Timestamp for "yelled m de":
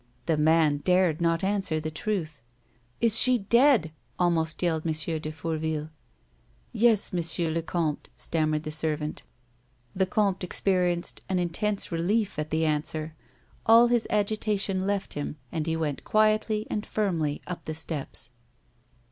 4.63-5.31